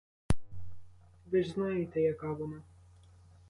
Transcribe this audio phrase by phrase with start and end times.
[1.25, 2.61] Ви ж знаєте, яка вона.